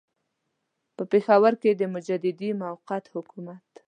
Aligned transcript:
په 0.95 1.03
پېښور 1.11 1.53
کې 1.61 1.71
د 1.75 1.81
مجددي 1.93 2.49
موقت 2.61 3.03
حکومت. 3.13 3.69